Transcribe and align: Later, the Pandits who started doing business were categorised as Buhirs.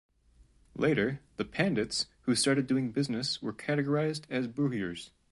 Later, 0.75 1.19
the 1.37 1.45
Pandits 1.45 2.07
who 2.21 2.33
started 2.33 2.65
doing 2.65 2.91
business 2.91 3.39
were 3.39 3.53
categorised 3.53 4.23
as 4.31 4.47
Buhirs. 4.47 5.11